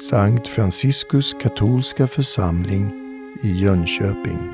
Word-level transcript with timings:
Sankt 0.00 0.48
Franciskus 0.48 1.34
katolska 1.42 2.06
församling 2.06 2.92
i 3.42 3.48
Jönköping. 3.48 4.52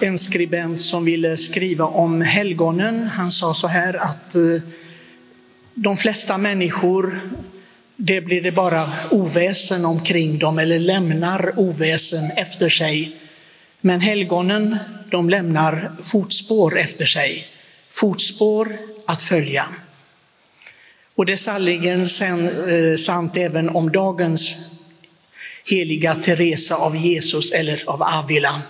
En 0.00 0.18
skribent 0.18 0.80
som 0.80 1.04
ville 1.04 1.36
skriva 1.36 1.84
om 1.84 2.20
helgonen, 2.20 3.06
han 3.06 3.30
sa 3.30 3.54
så 3.54 3.66
här 3.66 3.96
att 3.96 4.34
eh, 4.34 4.62
de 5.74 5.96
flesta 5.96 6.38
människor, 6.38 7.20
det 7.96 8.20
blir 8.20 8.42
det 8.42 8.52
bara 8.52 8.92
oväsen 9.10 9.84
omkring 9.84 10.38
dem 10.38 10.58
eller 10.58 10.78
lämnar 10.78 11.58
oväsen 11.58 12.30
efter 12.36 12.68
sig. 12.68 13.16
Men 13.80 14.00
helgonen, 14.00 14.76
de 15.10 15.30
lämnar 15.30 15.92
fotspår 16.02 16.78
efter 16.78 17.04
sig, 17.04 17.46
fotspår 17.90 18.76
att 19.06 19.22
följa. 19.22 19.66
Och 21.18 21.26
det 21.26 21.32
är 21.32 21.36
sannerligen 21.36 22.00
eh, 22.00 22.96
sant 22.96 23.36
även 23.36 23.68
om 23.68 23.92
dagens 23.92 24.56
heliga 25.70 26.14
Teresa 26.14 26.76
av 26.76 26.96
Jesus 26.96 27.52
eller 27.52 27.82
av 27.86 28.02
Avila. 28.02 28.62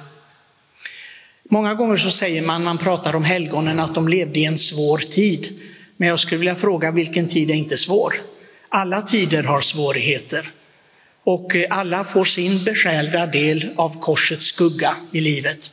Många 1.50 1.74
gånger 1.74 1.96
så 1.96 2.10
säger 2.10 2.42
man, 2.42 2.64
man 2.64 2.78
pratar 2.78 3.16
om 3.16 3.24
helgonen, 3.24 3.80
att 3.80 3.94
de 3.94 4.08
levde 4.08 4.40
i 4.40 4.44
en 4.44 4.58
svår 4.58 4.98
tid. 4.98 5.60
Men 5.96 6.08
jag 6.08 6.20
skulle 6.20 6.38
vilja 6.38 6.54
fråga, 6.54 6.90
vilken 6.90 7.28
tid 7.28 7.50
är 7.50 7.54
inte 7.54 7.76
svår? 7.76 8.14
Alla 8.68 9.02
tider 9.02 9.42
har 9.42 9.60
svårigheter. 9.60 10.50
Och 11.24 11.56
eh, 11.56 11.66
alla 11.70 12.04
får 12.04 12.24
sin 12.24 12.64
beskärda 12.64 13.26
del 13.26 13.68
av 13.76 14.00
korsets 14.00 14.46
skugga 14.46 14.96
i 15.12 15.20
livet. 15.20 15.70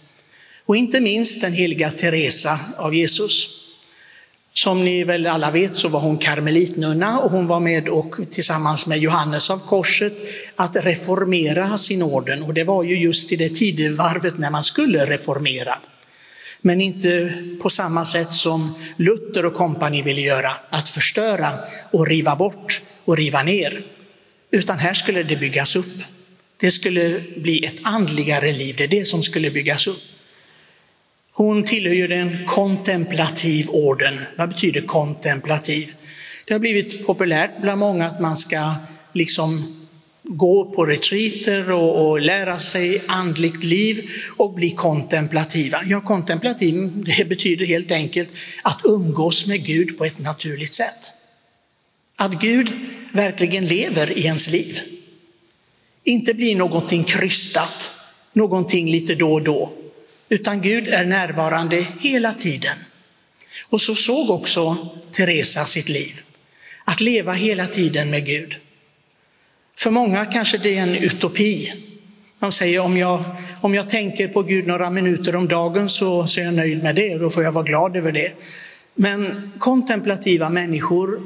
Och 0.66 0.78
inte 0.78 1.00
minst 1.00 1.42
den 1.42 1.54
heliga 1.54 1.90
Teresa 1.92 2.60
av 2.78 2.96
Jesus. 2.96 3.65
Som 4.58 4.86
ni 4.86 5.04
väl 5.04 5.28
alla 5.28 5.52
vet 5.52 5.76
så 5.76 5.88
var 5.88 6.00
hon 6.00 6.18
karmelitnunna 6.18 7.20
och 7.20 7.32
hon 7.32 7.48
var 7.48 7.60
med 7.60 7.90
och 7.90 8.16
tillsammans 8.32 8.88
med 8.88 8.98
Johannes 8.98 9.50
av 9.50 9.58
korset 9.58 10.14
att 10.56 10.76
reformera 10.76 11.78
sin 11.78 12.04
orden. 12.04 12.44
Och 12.44 12.54
det 12.54 12.64
var 12.64 12.84
ju 12.84 12.98
just 12.98 13.32
i 13.32 13.36
det 13.36 13.50
tidevarvet 13.50 14.38
när 14.38 14.50
man 14.50 14.64
skulle 14.64 15.06
reformera. 15.06 15.78
Men 16.62 16.82
inte 16.82 17.34
på 17.62 17.70
samma 17.70 18.06
sätt 18.06 18.32
som 18.32 18.76
Luther 18.98 19.46
och 19.46 19.54
kompani 19.54 20.02
ville 20.02 20.22
göra, 20.22 20.52
att 20.70 20.90
förstöra 20.90 21.50
och 21.92 22.08
riva 22.08 22.36
bort 22.36 22.82
och 23.06 23.18
riva 23.18 23.44
ner. 23.44 23.82
Utan 24.52 24.80
här 24.80 24.94
skulle 24.94 25.24
det 25.24 25.36
byggas 25.36 25.76
upp. 25.76 25.98
Det 26.58 26.72
skulle 26.72 27.22
bli 27.38 27.66
ett 27.66 27.80
andligare 27.84 28.52
liv, 28.52 28.76
det 28.78 28.84
är 28.84 28.88
det 28.88 29.06
som 29.06 29.24
skulle 29.24 29.52
byggas 29.52 29.88
upp. 29.88 30.15
Hon 31.38 31.64
tillhör 31.64 31.94
ju 31.94 32.08
den 32.08 32.46
kontemplativ 32.48 33.70
orden. 33.70 34.20
Vad 34.38 34.50
betyder 34.50 34.82
kontemplativ? 34.82 35.94
Det 36.46 36.54
har 36.54 36.60
blivit 36.60 37.06
populärt 37.06 37.62
bland 37.62 37.80
många 37.80 38.08
att 38.08 38.22
man 38.22 38.36
ska 38.36 38.76
liksom 39.14 39.76
gå 40.24 40.66
på 40.66 40.86
retreater 40.86 41.72
och, 41.72 42.10
och, 42.10 42.22
lära 42.22 42.60
sig 42.60 43.02
andligt 43.08 43.64
liv 43.64 44.10
och 44.38 44.54
bli 44.54 44.72
kontemplativa. 44.72 45.84
Ja, 45.86 46.02
kontemplativ 46.02 46.92
det 47.18 47.30
betyder 47.30 47.66
helt 47.66 47.92
enkelt 47.92 48.34
att 48.64 48.82
umgås 48.84 49.48
med 49.48 49.66
Gud 49.66 49.98
på 49.98 50.06
ett 50.06 50.20
naturligt 50.20 50.74
sätt. 50.74 51.12
Att 52.16 52.42
Gud 52.42 52.72
verkligen 53.14 53.66
lever 53.66 54.18
i 54.18 54.26
ens 54.26 54.48
liv. 54.48 54.80
Inte 56.04 56.34
blir 56.34 56.56
någonting 56.56 57.04
krystat, 57.04 57.92
någonting 58.34 58.92
lite 58.92 59.16
då 59.16 59.34
och 59.34 59.44
då, 59.44 59.74
utan 60.30 60.62
Gud 60.62 60.88
är 60.88 61.06
närvarande 61.06 61.86
hela 62.00 62.34
tiden. 62.34 62.78
Och 63.70 63.82
så 63.82 63.96
såg 63.96 64.30
också 64.30 64.78
Teresa 65.12 65.66
sitt 65.66 65.90
liv, 65.90 66.22
att 66.86 67.02
leva 67.02 67.34
hela 67.34 67.68
tiden 67.68 68.10
med 68.10 68.26
Gud. 68.26 68.56
För 69.78 69.92
många 69.92 70.26
kanske 70.26 70.58
det 70.58 70.78
är 70.78 70.82
en 70.82 70.96
utopi. 70.96 71.74
De 72.40 72.52
säger 72.52 72.80
om 72.80 72.98
jag, 72.98 73.24
om 73.62 73.76
jag 73.76 73.90
tänker 73.90 74.28
på 74.28 74.42
Gud 74.42 74.68
några 74.68 74.90
minuter 74.90 75.36
om 75.36 75.48
dagen 75.48 75.90
så, 75.90 76.28
så 76.28 76.40
är 76.40 76.46
jag 76.46 76.54
nöjd 76.54 76.84
med 76.84 76.96
det 76.96 77.14
och 77.14 77.20
då 77.20 77.30
får 77.30 77.44
jag 77.44 77.52
vara 77.52 77.66
glad 77.66 77.96
över 77.96 78.12
det. 78.12 78.32
Men 78.96 79.52
kontemplativa 79.60 80.50
människor, 80.50 81.22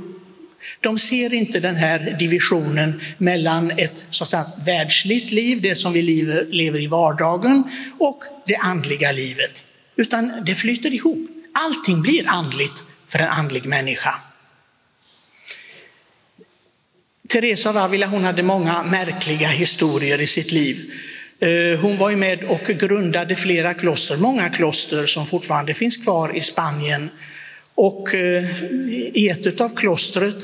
de 0.80 1.00
ser 1.00 1.34
inte 1.34 1.60
den 1.60 1.76
här 1.76 2.16
divisionen 2.20 3.02
mellan 3.18 3.72
ett 3.72 4.08
så 4.10 4.24
att 4.24 4.30
säga, 4.30 4.46
världsligt 4.66 5.32
liv, 5.32 5.62
det 5.62 5.76
som 5.76 5.94
vi 5.94 6.02
lever, 6.02 6.46
lever 6.50 6.80
i 6.80 6.88
vardagen, 6.88 7.64
och 7.98 8.24
det 8.46 8.56
andliga 8.56 9.12
livet. 9.12 9.64
Utan 9.96 10.32
det 10.46 10.56
flyter 10.56 10.94
ihop. 10.94 11.28
Allting 11.54 12.02
blir 12.02 12.24
andligt 12.28 12.84
för 13.08 13.20
en 13.20 13.30
andlig 13.30 13.66
människa. 13.66 14.16
Teresa 17.28 17.70
av 17.70 17.78
Avila 17.78 18.08
hon 18.08 18.24
hade 18.24 18.44
många 18.44 18.84
märkliga 18.84 19.48
historier 19.48 20.22
i 20.22 20.28
sitt 20.28 20.52
liv. 20.52 20.92
Eh, 21.40 21.80
hon 21.80 21.98
var 21.98 22.10
ju 22.10 22.16
med 22.16 22.44
och 22.44 22.64
grundade 22.64 23.36
flera 23.36 23.74
kloster, 23.74 24.18
många 24.18 24.50
kloster 24.50 25.06
som 25.06 25.26
fortfarande 25.26 25.74
finns 25.74 25.98
kvar 25.98 26.36
i 26.36 26.42
Spanien. 26.42 27.10
Och 27.82 28.16
eh, 28.16 28.64
i 29.14 29.30
ett 29.30 29.62
av 29.62 29.70
klostret 29.70 30.36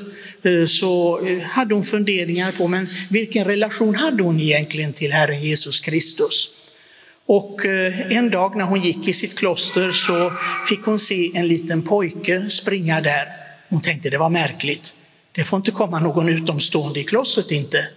eh, 0.44 0.66
så 0.66 1.26
eh, 1.28 1.40
hade 1.40 1.74
hon 1.74 1.84
funderingar 1.84 2.52
på 2.52 2.68
men 2.68 2.88
vilken 3.10 3.46
relation 3.46 3.96
hade 3.96 4.24
hon 4.24 4.40
egentligen 4.40 4.94
till 4.94 5.12
Herren 5.12 5.42
Jesus 5.42 5.80
Kristus? 5.80 6.50
Och 7.26 7.66
en 8.10 8.30
dag 8.30 8.56
när 8.58 8.66
hon 8.66 8.82
gick 8.82 9.08
i 9.08 9.14
sitt 9.14 9.38
kloster 9.38 9.92
så 9.92 10.32
fick 10.70 10.86
hon 10.86 11.00
se 11.00 11.32
en 11.36 11.48
liten 11.48 11.82
pojke 11.82 12.50
springa 12.50 13.02
där. 13.02 13.26
Hon 13.70 13.82
tänkte 13.82 14.10
det 14.10 14.18
var 14.18 14.30
märkligt. 14.30 14.94
Det 15.32 15.44
får 15.44 15.58
inte 15.58 15.72
komma 15.72 16.00
någon 16.00 16.30
utomstående 16.30 17.00
i 17.00 17.04
klostret 17.04 17.52
inte. 17.52 17.88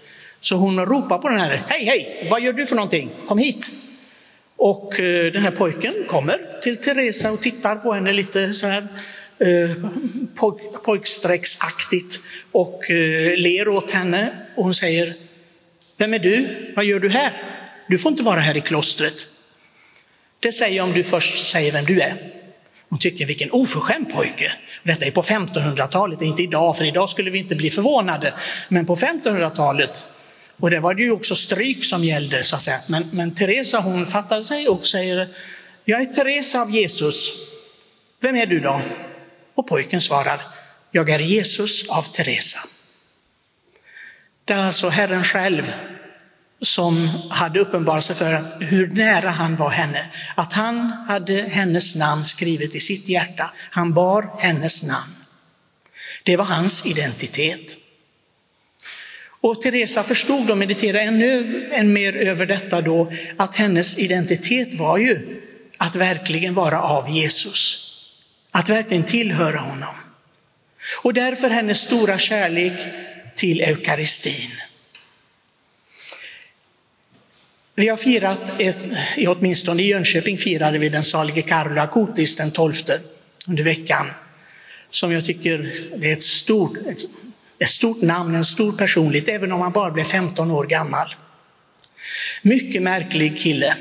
Så 0.41 0.56
hon 0.56 0.87
ropar 0.87 1.19
på 1.19 1.28
den 1.28 1.41
här, 1.41 1.62
hej 1.69 1.84
hej, 1.84 2.28
vad 2.31 2.41
gör 2.41 2.53
du 2.53 2.66
för 2.66 2.77
någonting? 2.77 3.10
Kom 3.27 3.38
hit! 3.38 3.71
Och 4.56 4.94
den 5.32 5.43
här 5.43 5.50
pojken 5.50 5.94
kommer 6.09 6.60
till 6.62 6.77
Teresa 6.77 7.31
och 7.32 7.41
tittar 7.41 7.77
på 7.77 7.93
henne 7.93 8.12
lite 8.12 8.53
så 8.53 8.66
här 8.66 8.87
eh, 9.38 9.71
poj 10.34 10.54
pojkstrecksaktigt 10.84 12.21
och 12.53 12.91
eh, 12.91 13.37
ler 13.37 13.69
åt 13.69 13.91
henne. 13.91 14.31
Och 14.54 14.65
hon 14.65 14.75
säger, 14.75 15.15
vem 15.97 16.15
är 16.15 16.19
du? 16.19 16.72
Vad 16.76 16.84
gör 16.84 17.00
du 17.00 17.09
här? 17.09 17.32
Du 17.88 17.98
får 17.98 18.12
inte 18.12 18.22
vara 18.22 18.41
här 18.41 18.56
i 18.56 18.60
klostret. 18.60 19.27
Det 20.41 20.53
säger 20.53 20.77
jag 20.77 20.84
om 20.84 20.93
du 20.93 21.04
först 21.04 21.47
säger 21.47 21.72
vem 21.72 21.84
du 21.84 22.00
är. 22.00 22.32
Hon 22.88 22.98
tycker 22.98 23.27
vilken 23.27 23.50
oförskämd 23.50 24.12
pojke. 24.12 24.53
Detta 24.82 25.04
är 25.04 25.10
på 25.10 25.22
1500-talet, 25.22 26.22
inte 26.22 26.43
idag, 26.43 26.77
för 26.77 26.84
idag 26.84 27.10
skulle 27.10 27.31
vi 27.31 27.38
inte 27.38 27.54
bli 27.54 27.71
förvånade. 27.71 28.34
Men 28.69 28.87
på 28.87 28.97
1500-talet, 28.97 30.06
och 30.56 30.71
det 30.71 30.81
var 30.81 30.94
det 30.94 31.03
ju 31.03 31.10
också 31.10 31.34
stryk 31.34 31.84
som 31.84 32.04
gällde 32.04 32.44
så 32.44 32.56
att 32.56 32.62
säga. 32.62 32.81
Men, 32.87 33.09
men 33.12 33.34
Teresa 33.34 33.81
hon 33.81 34.06
fattade 34.06 34.44
sig 34.44 34.69
och 34.69 34.87
säger, 34.87 35.28
jag 35.84 36.00
är 36.00 36.06
Teresa 36.06 36.62
av 36.62 36.71
Jesus. 36.71 37.32
Vem 38.21 38.37
är 38.37 38.47
du 38.47 38.60
då? 38.60 38.82
Och 39.58 39.66
pojken 39.66 40.00
svarar, 40.00 40.42
jag 40.91 41.08
är 41.08 41.19
Jesus 41.19 41.88
av 41.88 42.02
Teresa. 42.02 42.58
Det 44.44 44.52
är 44.52 44.56
alltså 44.56 44.88
Herren 44.88 45.24
själv 45.24 45.72
som 46.60 47.08
hade 47.30 47.60
uppenbarat 47.60 48.04
sig 48.04 48.16
för 48.16 48.44
hur 48.60 48.86
nära 48.86 49.30
han 49.30 49.56
var 49.56 49.70
henne. 49.70 50.06
Att 50.34 50.52
han 50.52 50.92
hade 51.08 51.34
hennes 51.42 51.94
namn 51.94 52.24
skrivet 52.24 52.74
i 52.74 52.80
sitt 52.80 53.08
hjärta. 53.08 53.50
Han 53.70 53.94
bar 53.94 54.30
hennes 54.38 54.82
namn. 54.82 55.14
Det 56.22 56.36
var 56.36 56.44
hans 56.44 56.86
identitet. 56.86 57.76
Och 59.41 59.62
Teresa 59.62 60.02
förstod 60.02 60.50
och 60.50 60.58
mediterade 60.58 61.00
ännu 61.00 61.68
än 61.72 61.92
mer 61.92 62.16
över 62.16 62.47
detta 62.47 62.80
då, 62.80 63.12
att 63.36 63.56
hennes 63.56 63.98
identitet 63.98 64.74
var 64.74 64.98
ju 64.98 65.42
att 65.78 65.97
verkligen 65.97 66.54
vara 66.54 66.82
av 66.82 67.10
Jesus. 67.10 67.88
Att 68.50 68.68
verkligen 68.68 69.04
tillhöra 69.04 69.59
honom. 69.59 69.95
Och 71.03 71.15
därför 71.15 71.50
hennes 71.50 71.80
stora 71.80 72.18
kärlek 72.18 72.72
till 73.34 73.60
eukaristin. 73.60 74.50
Vi 77.74 77.89
har 77.89 77.97
firat, 77.97 78.60
ett, 78.60 78.84
åtminstone 79.27 79.83
i 79.83 79.86
Jönköping 79.86 80.39
firade 80.39 80.78
vi 80.78 80.89
den 80.89 81.04
salige 81.04 81.42
Carlo 81.42 81.80
Acutis 81.80 82.36
den 82.36 82.50
12 82.50 82.74
under 83.47 83.62
veckan. 83.62 84.10
Som 84.89 85.12
jag 85.12 85.24
tycker 85.24 85.72
det 85.97 86.09
är 86.09 86.12
ett 86.12 86.22
stort, 86.22 86.77
ett, 86.77 86.98
ett 87.59 87.71
stort 87.71 88.03
namn, 88.03 88.34
en 88.34 88.45
stor 88.45 88.72
personlighet, 88.72 89.28
även 89.28 89.53
om 89.53 89.60
han 89.60 89.72
bara 89.72 89.91
blev 89.91 90.04
15 90.04 90.50
år 90.50 90.66
gammal. 90.66 91.15
Mycket 92.42 92.83
märklig 92.83 93.39
kille. 93.39 93.77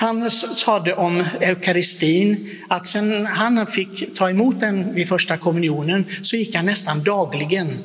Han 0.00 0.30
sade 0.30 0.94
om 0.94 1.24
eukaristin 1.40 2.50
att 2.68 2.86
sen 2.86 3.26
han 3.26 3.66
fick 3.66 4.16
ta 4.16 4.30
emot 4.30 4.60
den 4.60 4.94
vid 4.94 5.08
första 5.08 5.36
kommunionen 5.36 6.04
så 6.22 6.36
gick 6.36 6.54
han 6.54 6.66
nästan 6.66 7.04
dagligen 7.04 7.78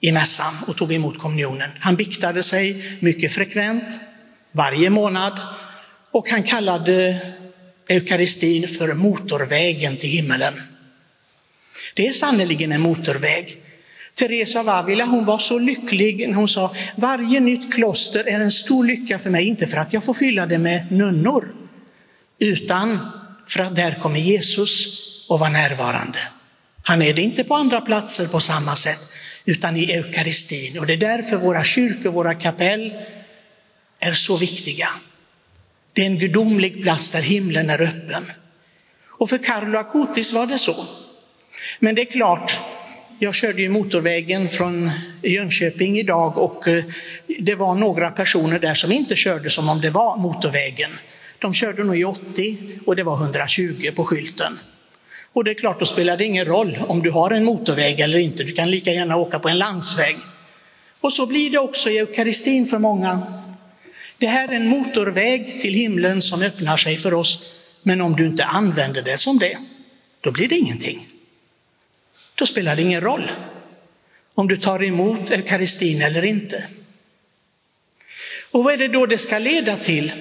i 0.00 0.12
mässan 0.12 0.54
och 0.66 0.76
tog 0.76 0.92
emot 0.92 1.18
kommunionen. 1.18 1.70
Han 1.80 1.96
biktade 1.96 2.42
sig 2.42 2.96
mycket 3.00 3.32
frekvent, 3.32 4.00
varje 4.52 4.90
månad, 4.90 5.40
och 6.10 6.28
han 6.28 6.42
kallade 6.42 7.20
eukaristin 7.88 8.68
för 8.68 8.94
motorvägen 8.94 9.96
till 9.96 10.10
himmelen. 10.10 10.62
Det 11.94 12.06
är 12.06 12.12
sannerligen 12.12 12.72
en 12.72 12.80
motorväg. 12.80 13.62
Teresa 14.20 14.60
av 14.60 14.68
Avila 14.68 15.04
hon 15.04 15.24
var 15.24 15.38
så 15.38 15.58
lycklig 15.58 16.28
när 16.28 16.34
hon 16.34 16.48
sa, 16.48 16.74
varje 16.96 17.40
nytt 17.40 17.74
kloster 17.74 18.28
är 18.28 18.40
en 18.40 18.50
stor 18.50 18.84
lycka 18.84 19.18
för 19.18 19.30
mig, 19.30 19.48
inte 19.48 19.66
för 19.66 19.76
att 19.76 19.92
jag 19.92 20.04
får 20.04 20.14
fylla 20.14 20.46
det 20.46 20.58
med 20.58 20.92
nunnor, 20.92 21.54
utan 22.38 23.12
för 23.46 23.60
att 23.60 23.76
där 23.76 23.98
kommer 24.02 24.18
Jesus 24.18 24.98
och 25.28 25.38
var 25.38 25.48
närvarande. 25.50 26.18
Han 26.84 27.02
är 27.02 27.14
det 27.14 27.22
inte 27.22 27.44
på 27.44 27.54
andra 27.54 27.80
platser 27.80 28.26
på 28.26 28.40
samma 28.40 28.76
sätt, 28.76 29.00
utan 29.44 29.76
i 29.76 29.92
eukaristin. 29.92 30.78
Och 30.78 30.86
det 30.86 30.92
är 30.92 30.96
därför 30.96 31.36
våra 31.36 31.64
kyrkor, 31.64 32.10
våra 32.10 32.34
kapell 32.34 32.94
är 33.98 34.12
så 34.12 34.36
viktiga. 34.36 34.88
Det 35.92 36.02
är 36.02 36.06
en 36.06 36.18
gudomlig 36.18 36.82
plats 36.82 37.10
där 37.10 37.22
himlen 37.22 37.70
är 37.70 37.82
öppen. 37.82 38.32
Och 39.06 39.30
för 39.30 39.38
Carlo 39.38 39.78
Acutis 39.78 40.32
var 40.32 40.46
det 40.46 40.58
så. 40.58 40.86
Men 41.78 41.94
det 41.94 42.02
är 42.02 42.10
klart, 42.10 42.60
jag 43.22 43.34
körde 43.34 43.62
ju 43.62 43.68
motorvägen 43.68 44.48
från 44.48 44.90
Jönköping 45.22 45.98
idag 45.98 46.38
och 46.38 46.68
eh, 46.68 46.84
det 47.38 47.54
var 47.54 47.74
några 47.74 48.10
personer 48.10 48.58
där 48.58 48.74
som 48.74 48.92
inte 48.92 49.16
körde 49.16 49.50
som 49.50 49.68
om 49.68 49.80
det 49.80 49.90
var 49.90 50.16
motorvägen. 50.16 50.90
De 51.38 51.54
körde 51.54 51.84
nog 51.84 51.98
i 51.98 52.04
80 52.04 52.56
och 52.86 52.96
det 52.96 53.02
var 53.02 53.22
120 53.22 53.90
på 53.96 54.04
skylten. 54.04 54.58
Och 55.32 55.44
det 55.44 55.50
är 55.50 55.54
klart, 55.54 55.78
då 55.78 55.84
spelar 55.84 56.16
det 56.16 56.24
ingen 56.24 56.44
roll 56.44 56.78
om 56.88 57.02
du 57.02 57.10
har 57.10 57.30
en 57.30 57.44
motorväg 57.44 58.00
eller 58.00 58.18
inte. 58.18 58.44
Du 58.44 58.52
kan 58.52 58.70
lika 58.70 58.90
gärna 58.90 59.16
åka 59.16 59.38
på 59.38 59.48
en 59.48 59.58
landsväg. 59.58 60.16
Och 61.00 61.12
så 61.12 61.26
blir 61.26 61.50
det 61.50 61.58
också 61.58 61.90
i 61.90 61.98
eukaristin 61.98 62.66
för 62.66 62.78
många. 62.78 63.22
Det 64.18 64.26
här 64.26 64.48
är 64.48 64.52
en 64.52 64.66
motorväg 64.66 65.60
till 65.60 65.74
himlen 65.74 66.22
som 66.22 66.42
öppnar 66.42 66.76
sig 66.76 66.96
för 66.96 67.14
oss. 67.14 67.54
Men 67.82 68.00
om 68.00 68.16
du 68.16 68.26
inte 68.26 68.44
använder 68.44 69.02
det 69.02 69.18
som 69.18 69.38
det, 69.38 69.58
då 70.20 70.30
blir 70.30 70.48
det 70.48 70.56
ingenting. 70.56 71.06
Då 72.40 72.46
spelar 72.46 72.76
det 72.76 72.82
ingen 72.82 73.00
roll 73.00 73.30
om 74.34 74.48
du 74.48 74.56
tar 74.56 74.84
emot 74.84 75.30
eukaristin 75.30 76.02
eller 76.02 76.24
inte. 76.24 76.64
Och 78.50 78.64
vad 78.64 78.74
är 78.74 78.78
det 78.78 78.88
då 78.88 79.06
det 79.06 79.18
ska 79.18 79.38
leda 79.38 79.76
till? 79.76 80.12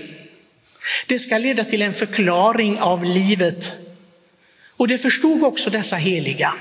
Det 1.08 1.20
ska 1.20 1.38
leda 1.38 1.64
till 1.64 1.82
en 1.82 1.94
förklaring 1.94 2.80
av 2.80 3.06
livet. 3.06 3.74
Och 4.68 4.88
det 4.88 4.98
förstod 4.98 5.44
också 5.44 5.70
dessa 5.70 5.96
heliga. 5.96 6.54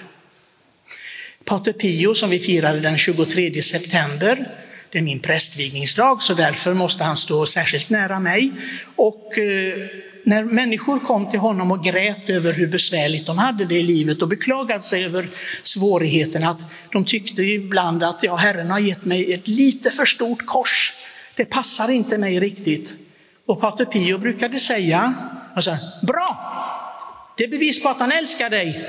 Pater 1.44 1.72
Pio 1.72 2.14
som 2.14 2.30
vi 2.30 2.38
firade 2.38 2.80
den 2.80 2.98
23 2.98 3.62
september, 3.62 4.48
det 4.90 4.98
är 4.98 5.02
min 5.02 5.20
prästvigningsdag 5.20 6.22
så 6.22 6.34
därför 6.34 6.74
måste 6.74 7.04
han 7.04 7.16
stå 7.16 7.46
särskilt 7.46 7.90
nära 7.90 8.20
mig. 8.20 8.52
Och 8.96 9.38
eh, 9.38 9.88
när 10.24 10.44
människor 10.44 11.00
kom 11.00 11.30
till 11.30 11.38
honom 11.38 11.72
och 11.72 11.84
grät 11.84 12.30
över 12.30 12.52
hur 12.52 12.66
besvärligt 12.66 13.26
de 13.26 13.38
hade 13.38 13.64
det 13.64 13.74
i 13.74 13.82
livet 13.82 14.22
och 14.22 14.28
beklagade 14.28 14.82
sig 14.82 15.04
över 15.04 15.28
svårigheterna, 15.62 16.50
att 16.50 16.66
de 16.92 17.04
tyckte 17.04 17.42
ibland 17.42 18.02
att 18.02 18.22
ja, 18.22 18.36
Herren 18.36 18.70
har 18.70 18.78
gett 18.78 19.04
mig 19.04 19.34
ett 19.34 19.48
lite 19.48 19.90
för 19.90 20.04
stort 20.04 20.46
kors. 20.46 20.92
Det 21.36 21.44
passar 21.44 21.90
inte 21.90 22.18
mig 22.18 22.40
riktigt. 22.40 22.96
Och 23.46 23.60
Pater 23.60 23.84
Pio 23.84 24.18
brukade 24.18 24.56
säga, 24.56 25.14
alltså, 25.54 25.76
bra, 26.02 26.38
det 27.36 27.44
är 27.44 27.48
bevis 27.48 27.82
på 27.82 27.88
att 27.88 27.98
han 27.98 28.12
älskar 28.12 28.50
dig. 28.50 28.84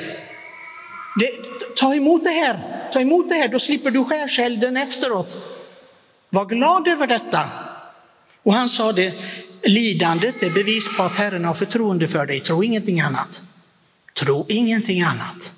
Det, 1.19 1.31
ta 1.75 1.95
emot 1.95 2.23
det 2.23 2.29
här, 2.29 2.59
ta 2.93 2.99
emot 2.99 3.29
det 3.29 3.35
här, 3.35 3.47
då 3.47 3.59
slipper 3.59 3.91
du 3.91 4.03
skärselden 4.03 4.77
efteråt. 4.77 5.37
Var 6.29 6.45
glad 6.45 6.87
över 6.87 7.07
detta. 7.07 7.49
Och 8.49 8.55
han 8.55 8.69
sa 8.69 8.91
det, 8.91 9.13
lidandet 9.63 10.43
är 10.43 10.49
bevis 10.49 10.97
på 10.97 11.03
att 11.03 11.15
Herren 11.15 11.45
har 11.45 11.53
förtroende 11.53 12.07
för 12.07 12.25
dig, 12.25 12.39
tro 12.41 12.63
ingenting 12.63 12.99
annat. 12.99 13.41
Tro 14.19 14.45
ingenting 14.49 15.01
annat. 15.01 15.53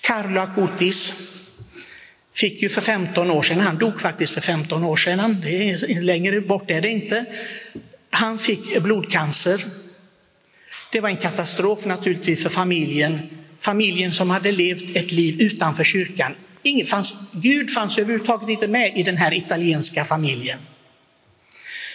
Carlo 0.00 0.40
Acutis 0.40 1.14
fick 2.34 2.62
ju 2.62 2.68
för 2.68 2.80
15 2.80 3.30
år 3.30 3.42
sedan, 3.42 3.60
han 3.60 3.78
dog 3.78 4.00
faktiskt 4.00 4.32
för 4.32 4.40
15 4.40 4.84
år 4.84 4.96
sedan, 4.96 5.40
det 5.42 5.70
är, 5.70 6.00
längre 6.00 6.40
bort 6.40 6.70
är 6.70 6.80
det 6.80 6.88
inte. 6.88 7.24
Han 8.10 8.38
fick 8.38 8.82
blodcancer. 8.82 9.64
Det 10.92 11.00
var 11.00 11.08
en 11.08 11.16
katastrof 11.16 11.84
naturligtvis 11.84 12.42
för 12.42 12.50
familjen, 12.50 13.20
familjen 13.58 14.12
som 14.12 14.30
hade 14.30 14.52
levt 14.52 14.96
ett 14.96 15.12
liv 15.12 15.42
utanför 15.42 15.84
kyrkan. 15.84 16.34
Ingen 16.62 16.86
fanns, 16.86 17.32
Gud 17.32 17.70
fanns 17.70 17.98
överhuvudtaget 17.98 18.48
inte 18.48 18.68
med 18.68 18.96
i 18.96 19.02
den 19.02 19.16
här 19.16 19.34
italienska 19.34 20.04
familjen. 20.04 20.58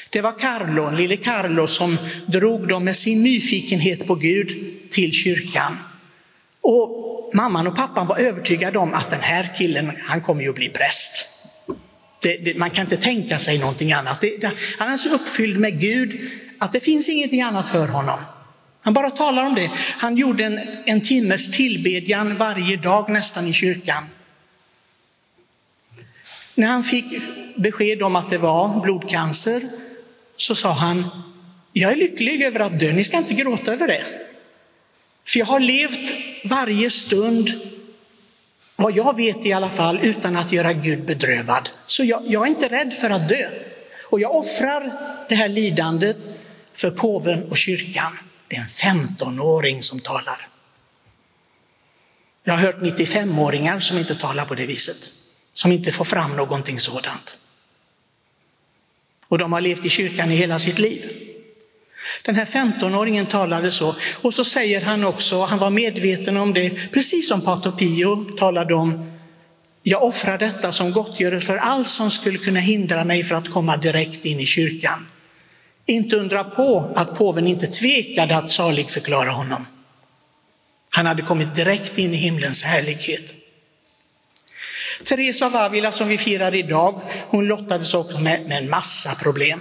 Det 0.10 0.22
var 0.22 0.40
Carlo, 0.40 0.90
lille 0.90 1.18
Carlo, 1.18 1.68
som 1.68 1.98
drog 2.26 2.68
dem 2.68 2.84
med 2.84 2.96
sin 2.96 3.24
nyfikenhet 3.24 4.08
på 4.08 4.16
Gud 4.16 4.74
till 4.90 5.12
kyrkan. 5.12 5.78
Och 6.62 7.32
mamman 7.34 7.68
och 7.68 7.76
pappan 7.76 8.08
var 8.08 8.18
övertygade 8.18 8.80
om 8.80 8.94
att 8.94 9.10
den 9.10 9.22
här 9.22 9.54
killen, 9.58 9.92
han 10.04 10.22
kommer 10.22 10.42
ju 10.42 10.50
att 10.50 10.56
bli 10.56 10.70
präst. 10.70 11.26
Det, 12.22 12.38
det, 12.38 12.58
man 12.58 12.70
kan 12.70 12.86
inte 12.86 12.98
tänka 12.98 13.38
sig 13.38 13.60
någonting 13.60 13.92
annat. 13.94 14.22
Det, 14.22 14.52
han 14.80 14.94
är 14.94 14.98
så 14.98 15.10
uppfylld 15.10 15.60
med 15.60 15.80
Gud 15.80 16.20
att 16.58 16.74
det 16.74 16.80
finns 16.80 17.10
ingenting 17.10 17.42
annat 17.42 17.68
för 17.68 17.88
honom. 17.88 18.20
Han 18.82 18.94
bara 18.94 19.12
talar 19.12 19.44
om 19.44 19.56
det. 19.56 19.72
Han 19.98 20.18
gjorde 20.18 20.44
en, 20.44 20.60
en 20.86 21.02
timmes 21.02 21.52
tillbedjan 21.52 22.36
varje 22.36 22.78
dag 22.78 23.10
nästan 23.10 23.48
i 23.48 23.54
kyrkan. 23.54 24.04
När 26.56 26.68
han 26.68 26.84
fick 26.84 27.06
besked 27.56 28.04
om 28.04 28.16
att 28.16 28.30
det 28.30 28.38
var 28.38 28.82
blodcancer 28.82 29.62
så 30.38 30.56
sa 30.56 30.72
han, 30.72 31.10
jag 31.74 31.92
är 31.92 31.96
lycklig 31.96 32.42
över 32.42 32.60
att 32.60 32.80
dö, 32.80 32.94
ni 32.94 33.04
ska 33.04 33.18
inte 33.18 33.34
gråta 33.34 33.74
över 33.74 33.88
det. 33.88 34.06
För 35.26 35.40
jag 35.40 35.46
har 35.46 35.60
levt 35.60 36.14
varje 36.46 36.90
stund, 36.90 37.52
vad 38.76 38.98
jag 38.98 39.16
vet 39.16 39.46
i 39.46 39.54
alla 39.54 39.70
fall, 39.70 40.00
utan 40.02 40.38
att 40.38 40.52
göra 40.52 40.74
Gud 40.74 41.06
bedrövad. 41.06 41.70
Så 41.84 42.04
jag, 42.04 42.24
jag 42.26 42.44
är 42.44 42.48
inte 42.48 42.68
rädd 42.68 42.94
för 42.94 43.10
att 43.10 43.30
dö. 43.30 43.50
Och 44.04 44.20
jag 44.20 44.36
offrar 44.36 44.92
det 45.30 45.36
här 45.36 45.48
lidandet 45.48 46.18
för 46.74 46.92
påven 46.92 47.44
och 47.50 47.58
kyrkan. 47.58 48.18
Det 48.48 48.56
är 48.56 48.60
en 48.60 49.06
15-åring 49.08 49.84
som 49.84 50.00
talar. 50.00 50.48
Jag 52.44 52.54
har 52.54 52.62
hört 52.62 52.82
95-åringar 52.82 53.80
som 53.80 53.98
inte 53.98 54.16
talar 54.16 54.46
på 54.46 54.56
det 54.56 54.66
viset, 54.66 55.10
som 55.54 55.72
inte 55.72 55.92
får 55.92 56.06
fram 56.06 56.36
någonting 56.36 56.80
sådant. 56.80 57.38
Och 59.28 59.38
de 59.38 59.54
har 59.54 59.62
levt 59.62 59.86
i 59.86 59.90
kyrkan 59.90 60.32
i 60.32 60.36
hela 60.36 60.60
sitt 60.60 60.80
liv. 60.80 61.28
Den 62.22 62.36
här 62.36 62.46
15-åringen 62.46 63.26
talade 63.26 63.72
så. 63.72 63.96
Och 64.22 64.34
så 64.34 64.46
säger 64.46 64.82
han 64.82 65.04
också, 65.04 65.44
han 65.44 65.60
var 65.60 65.70
medveten 65.70 66.38
om 66.38 66.54
det, 66.54 66.92
precis 66.92 67.28
som 67.28 67.42
Pater 67.42 67.72
Pio 67.72 68.26
talade 68.38 68.74
om, 68.74 69.12
jag 69.84 70.04
offrar 70.04 70.38
detta 70.38 70.72
som 70.72 70.92
gottgörelse 70.92 71.48
för 71.48 71.58
allt 71.58 71.88
som 71.88 72.12
skulle 72.12 72.38
kunna 72.38 72.60
hindra 72.60 73.04
mig 73.04 73.24
för 73.24 73.36
att 73.36 73.50
komma 73.50 73.78
direkt 73.78 74.26
in 74.26 74.40
i 74.40 74.46
kyrkan. 74.46 75.08
Inte 75.86 76.16
undra 76.16 76.44
på 76.44 76.92
att 76.96 77.18
påven 77.18 77.48
inte 77.48 77.68
tvekade 77.68 78.38
att 78.38 78.50
saligförklara 78.50 79.32
honom. 79.32 79.66
Han 80.90 81.06
hade 81.06 81.22
kommit 81.22 81.56
direkt 81.56 81.98
in 81.98 82.14
i 82.14 82.18
himlens 82.18 82.64
härlighet. 82.64 83.36
Teresa 85.04 85.46
av 85.46 85.56
Avila 85.56 85.92
som 85.92 86.08
vi 86.08 86.18
firar 86.18 86.56
idag, 86.56 87.02
hon 87.28 87.48
lottades 87.48 87.94
också 87.94 88.20
med, 88.20 88.46
med 88.46 88.58
en 88.58 88.70
massa 88.70 89.16
problem. 89.24 89.60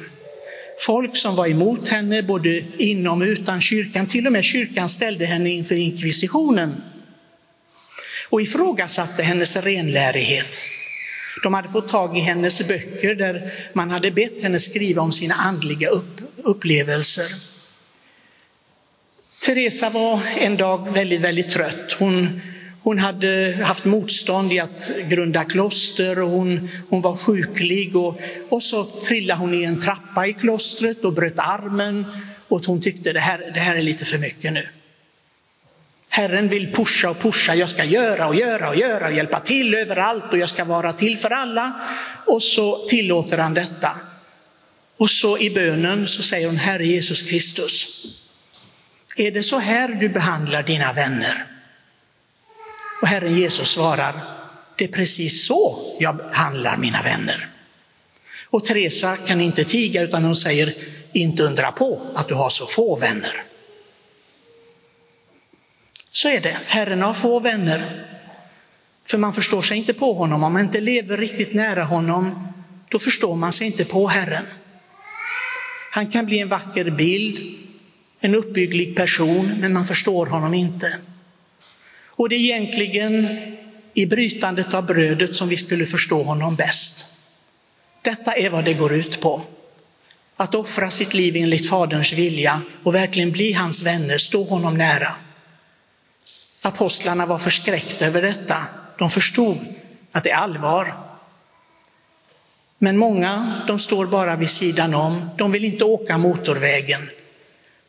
Folk 0.79 1.17
som 1.17 1.37
var 1.37 1.47
emot 1.47 1.89
henne 1.89 2.23
både 2.23 2.63
inom 2.79 3.23
och 3.23 3.27
utan 3.27 3.61
kyrkan, 3.61 4.07
till 4.07 4.27
och 4.27 4.33
med 4.33 4.45
kyrkan 4.45 4.89
ställde 4.89 5.27
henne 5.27 5.51
inför 5.51 5.75
inkvisitionen 5.75 6.83
och 8.29 8.43
ifrågasatte 8.43 9.23
hennes 9.23 9.57
renlärighet. 9.57 10.63
De 11.43 11.55
hade 11.55 11.69
fått 11.69 11.89
tag 11.89 12.19
i 12.19 12.21
hennes 12.21 12.69
böcker 12.69 13.15
där 13.15 13.51
man 13.73 13.91
hade 13.91 14.11
bett 14.11 14.43
henne 14.43 14.59
skriva 14.59 15.03
om 15.03 15.13
sina 15.13 15.35
andliga 15.35 15.89
upp, 15.89 16.21
upplevelser. 16.37 17.27
Teresa 19.43 19.91
var 19.91 20.21
en 20.39 20.57
dag 20.57 20.93
väldigt, 20.93 21.21
väldigt 21.21 21.51
trött. 21.51 21.93
Hon 21.99 22.41
hon 22.87 22.99
hade 22.99 23.59
haft 23.65 23.85
motstånd 23.85 24.53
i 24.53 24.61
att 24.61 24.91
grunda 25.09 25.45
kloster 25.45 26.23
och 26.23 26.31
hon, 26.31 26.69
hon 26.89 27.01
var 27.01 27.17
sjuklig 27.17 27.97
och, 27.97 28.21
och 28.49 28.63
så 28.63 28.85
trillade 28.85 29.41
hon 29.41 29.55
i 29.55 29.63
en 29.63 29.81
trappa 29.81 30.27
i 30.27 30.33
klostret 30.33 31.05
och 31.05 31.13
bröt 31.13 31.39
armen 31.39 32.05
och 32.49 32.67
hon 32.67 32.83
tyckte 32.83 33.13
det 33.13 33.21
här, 33.21 33.51
det 33.55 33.61
här 33.61 33.77
är 33.77 33.83
lite 33.83 34.05
för 34.05 34.19
mycket 34.19 34.53
nu. 34.53 34.69
Herren 36.09 36.49
vill 36.49 36.73
pusha 36.73 37.11
och 37.11 37.21
pusha, 37.21 37.55
jag 37.55 37.69
ska 37.69 37.85
göra 37.85 38.27
och 38.27 38.35
göra 38.35 38.69
och 38.69 38.77
göra 38.77 39.07
och 39.07 39.13
hjälpa 39.13 39.41
till 39.41 39.75
överallt 39.75 40.33
och 40.33 40.39
jag 40.39 40.49
ska 40.49 40.65
vara 40.65 40.93
till 40.93 41.19
för 41.19 41.31
alla. 41.31 41.81
Och 42.27 42.43
så 42.43 42.87
tillåter 42.89 43.39
han 43.39 43.55
detta. 43.55 43.91
Och 44.97 45.11
så 45.11 45.39
i 45.39 45.51
bönen 45.51 46.07
så 46.07 46.23
säger 46.23 46.47
hon, 46.47 46.57
Herre 46.57 46.87
Jesus 46.87 47.23
Kristus, 47.23 48.05
är 49.17 49.31
det 49.31 49.43
så 49.43 49.59
här 49.59 49.89
du 49.89 50.09
behandlar 50.09 50.63
dina 50.63 50.93
vänner? 50.93 51.56
Och 53.01 53.09
Herren 53.09 53.35
Jesus 53.35 53.69
svarar, 53.69 54.21
det 54.77 54.85
är 54.85 54.89
precis 54.89 55.47
så 55.47 55.79
jag 55.99 56.21
handlar 56.33 56.77
mina 56.77 57.03
vänner. 57.03 57.49
Och 58.45 58.65
Teresa 58.65 59.17
kan 59.17 59.41
inte 59.41 59.65
tiga 59.65 60.03
utan 60.03 60.25
hon 60.25 60.37
säger, 60.37 60.75
inte 61.13 61.43
undra 61.43 61.73
på 61.73 62.01
att 62.15 62.29
du 62.29 62.35
har 62.35 62.49
så 62.49 62.67
få 62.67 62.97
vänner. 62.97 63.43
Så 66.11 66.29
är 66.29 66.41
det. 66.41 66.59
Herren 66.67 67.03
har 67.03 67.13
få 67.13 67.41
vänner. 67.41 68.07
För 69.05 69.19
man 69.19 69.33
förstår 69.33 69.63
sig 69.63 69.79
inte 69.79 69.95
på 69.95 70.13
honom. 70.13 70.45
Om 70.45 70.53
man 70.53 70.63
inte 70.63 70.81
lever 70.81 71.17
riktigt 71.17 71.55
nära 71.55 71.85
honom, 71.85 72.53
då 72.89 72.99
förstår 72.99 73.37
man 73.37 73.53
sig 73.53 73.67
inte 73.67 73.85
på 73.85 74.09
Herren. 74.09 74.47
Han 75.93 76.11
kan 76.11 76.27
bli 76.27 76.39
en 76.39 76.49
vacker 76.49 76.91
bild, 76.91 77.59
en 78.21 78.35
uppbygglig 78.35 78.97
person, 78.97 79.55
men 79.61 79.73
man 79.73 79.87
förstår 79.87 80.27
honom 80.27 80.55
inte. 80.55 80.97
Och 82.17 82.29
det 82.29 82.35
är 82.35 82.41
egentligen 82.41 83.29
i 83.95 84.07
brytandet 84.07 84.75
av 84.75 84.87
brödet 84.87 85.35
som 85.35 85.49
vi 85.49 85.57
skulle 85.57 85.87
förstå 85.87 86.23
honom 86.23 86.57
bäst. 86.57 87.07
Detta 88.03 88.33
är 88.33 88.51
vad 88.51 88.65
det 88.65 88.75
går 88.75 88.95
ut 88.95 89.21
på. 89.21 89.43
Att 90.37 90.55
offra 90.55 90.91
sitt 90.91 91.15
liv 91.15 91.37
enligt 91.37 91.71
Faderns 91.71 92.13
vilja 92.13 92.63
och 92.83 92.95
verkligen 92.95 93.33
bli 93.33 93.53
hans 93.53 93.83
vänner, 93.83 94.19
stå 94.19 94.45
honom 94.45 94.79
nära. 94.79 95.15
Apostlarna 96.63 97.27
var 97.27 97.39
förskräckta 97.39 98.07
över 98.07 98.23
detta. 98.23 98.65
De 98.99 99.11
förstod 99.11 99.59
att 100.13 100.25
det 100.25 100.31
är 100.31 100.37
allvar. 100.37 100.95
Men 102.79 102.97
många, 102.97 103.63
de 103.67 103.79
står 103.79 104.07
bara 104.07 104.37
vid 104.37 104.51
sidan 104.51 104.95
om. 104.95 105.31
De 105.39 105.53
vill 105.53 105.65
inte 105.65 105.85
åka 105.85 106.19
motorvägen. 106.19 107.09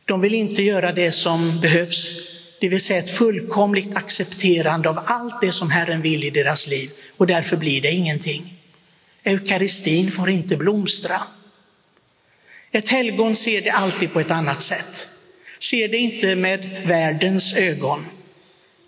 De 0.05 0.22
vill 0.22 0.34
inte 0.34 0.63
göra 0.63 0.91
det 0.91 1.12
som 1.12 1.60
behövs, 1.62 2.12
det 2.59 2.69
vill 2.69 2.81
säga 2.81 2.99
ett 2.99 3.09
fullkomligt 3.09 3.95
accepterande 3.95 4.89
av 4.89 4.99
allt 5.05 5.41
det 5.41 5.51
som 5.51 5.71
Herren 5.71 6.01
vill 6.01 6.23
i 6.23 6.29
deras 6.29 6.67
liv. 6.67 6.89
Och 7.17 7.27
därför 7.27 7.57
blir 7.57 7.81
det 7.81 7.91
ingenting. 7.91 8.53
Eukaristin 9.23 10.11
får 10.11 10.29
inte 10.29 10.57
blomstra. 10.57 11.21
Ett 12.71 12.89
helgon 12.89 13.35
ser 13.35 13.61
det 13.61 13.71
alltid 13.71 14.13
på 14.13 14.19
ett 14.19 14.31
annat 14.31 14.61
sätt. 14.61 15.07
Ser 15.59 15.87
det 15.87 15.97
inte 15.97 16.35
med 16.35 16.81
världens 16.85 17.55
ögon. 17.55 18.05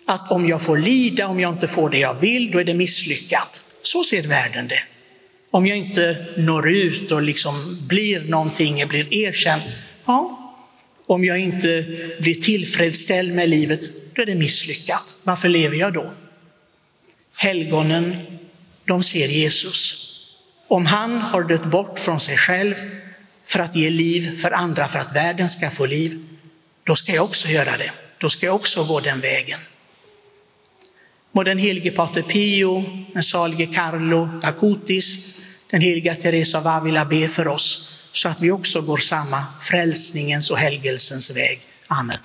Att 0.06 0.30
om 0.30 0.48
jag 0.48 0.62
får 0.62 0.78
lida, 0.78 1.26
om 1.26 1.40
jag 1.40 1.54
inte 1.54 1.68
får 1.68 1.90
det 1.90 1.98
jag 1.98 2.20
vill, 2.20 2.50
då 2.50 2.58
är 2.58 2.64
det 2.64 2.74
misslyckat. 2.74 3.64
Så 3.82 4.04
ser 4.04 4.22
världen 4.22 4.68
det. 4.68 4.82
Om 5.50 5.66
jag 5.66 5.78
inte 5.78 6.26
når 6.36 6.70
ut 6.70 7.12
och 7.12 7.22
liksom 7.22 7.78
blir 7.88 8.20
någonting, 8.20 8.88
blir 8.88 9.14
erkänd, 9.14 9.62
ja, 10.04 10.39
om 11.10 11.24
jag 11.24 11.38
inte 11.38 11.86
blir 12.18 12.34
tillfredsställd 12.34 13.34
med 13.34 13.48
livet, 13.48 13.80
då 14.14 14.22
är 14.22 14.26
det 14.26 14.34
misslyckat. 14.34 15.16
Varför 15.22 15.48
lever 15.48 15.76
jag 15.76 15.92
då? 15.92 16.12
Helgonen, 17.36 18.16
de 18.84 19.02
ser 19.02 19.28
Jesus. 19.28 20.06
Om 20.68 20.86
han 20.86 21.18
har 21.18 21.42
dött 21.42 21.64
bort 21.64 21.98
från 21.98 22.20
sig 22.20 22.36
själv 22.36 22.74
för 23.44 23.58
att 23.58 23.76
ge 23.76 23.90
liv 23.90 24.40
för 24.40 24.50
andra, 24.50 24.88
för 24.88 24.98
att 24.98 25.16
världen 25.16 25.48
ska 25.48 25.70
få 25.70 25.86
liv, 25.86 26.24
då 26.84 26.96
ska 26.96 27.14
jag 27.14 27.24
också 27.24 27.48
göra 27.48 27.76
det. 27.76 27.90
Då 28.18 28.30
ska 28.30 28.46
jag 28.46 28.54
också 28.54 28.84
gå 28.84 29.00
den 29.00 29.20
vägen. 29.20 29.60
Må 31.32 31.42
den 31.42 31.58
helige 31.58 31.90
Pater 31.90 32.22
Pio, 32.22 32.84
den 33.12 33.22
salige 33.22 33.66
Carlo 33.66 34.28
Acutis, 34.42 35.40
den 35.70 35.80
heliga 35.80 36.14
Teresa 36.14 36.58
av 36.58 36.66
Avila 36.66 37.04
be 37.04 37.28
för 37.28 37.48
oss 37.48 37.89
så 38.12 38.28
att 38.28 38.40
vi 38.40 38.50
också 38.50 38.80
går 38.80 38.96
samma 38.96 39.44
frälsningens 39.60 40.50
och 40.50 40.58
helgelsens 40.58 41.30
väg. 41.30 41.60
Amen. 41.88 42.18